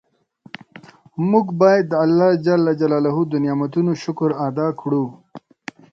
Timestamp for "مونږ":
1.29-1.47